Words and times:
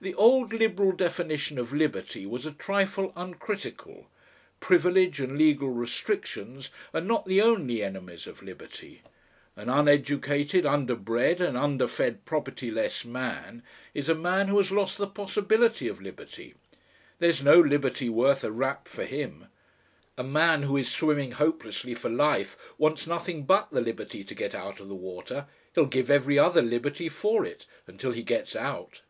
"The 0.00 0.12
old 0.16 0.52
Liberal 0.52 0.92
definition 0.92 1.56
of 1.58 1.72
liberty 1.72 2.26
was 2.26 2.44
a 2.44 2.52
trifle 2.52 3.10
uncritical. 3.16 4.06
Privilege 4.60 5.18
and 5.18 5.38
legal 5.38 5.70
restrictions 5.70 6.68
are 6.92 7.00
not 7.00 7.24
the 7.24 7.40
only 7.40 7.82
enemies 7.82 8.26
of 8.26 8.42
liberty. 8.42 9.00
An 9.56 9.70
uneducated, 9.70 10.66
underbred, 10.66 11.40
and 11.40 11.56
underfed 11.56 12.26
propertyless 12.26 13.06
man 13.06 13.62
is 13.94 14.10
a 14.10 14.14
man 14.14 14.48
who 14.48 14.58
has 14.58 14.70
lost 14.70 14.98
the 14.98 15.06
possibility 15.06 15.88
of 15.88 16.02
liberty. 16.02 16.52
There's 17.18 17.42
no 17.42 17.58
liberty 17.58 18.10
worth 18.10 18.44
a 18.44 18.52
rap 18.52 18.88
for 18.88 19.06
him. 19.06 19.46
A 20.18 20.22
man 20.24 20.64
who 20.64 20.76
is 20.76 20.90
swimming 20.90 21.30
hopelessly 21.32 21.94
for 21.94 22.10
life 22.10 22.58
wants 22.76 23.06
nothing 23.06 23.44
but 23.44 23.70
the 23.70 23.80
liberty 23.80 24.22
to 24.22 24.34
get 24.34 24.54
out 24.54 24.80
of 24.80 24.88
the 24.88 24.94
water; 24.94 25.46
he'll 25.74 25.86
give 25.86 26.10
every 26.10 26.38
other 26.38 26.60
liberty 26.60 27.08
for 27.08 27.46
it 27.46 27.64
until 27.86 28.12
he 28.12 28.22
gets 28.22 28.54
out." 28.54 29.00